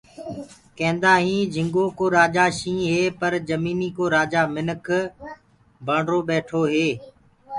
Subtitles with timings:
[0.77, 4.85] ڪينٚدآئينٚ جھنٚگو ڪو رآجآ شيٚهنٚ هي پر جميٚنيٚ ڪو رآجآ منک
[5.85, 6.87] بڻرو ٻيٺو هي